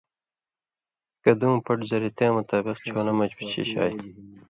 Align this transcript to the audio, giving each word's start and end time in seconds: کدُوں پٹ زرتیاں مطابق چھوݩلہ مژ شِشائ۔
کدُوں 1.23 1.55
پٹ 1.65 1.77
زرتیاں 1.89 2.31
مطابق 2.37 2.77
چھوݩلہ 2.85 3.13
مژ 3.17 3.31
شِشائ۔ 3.51 3.95